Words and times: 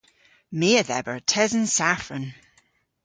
My 0.57 0.69
a 0.81 0.83
dheber 0.89 1.17
tesen 1.31 1.65
safran. 1.75 2.25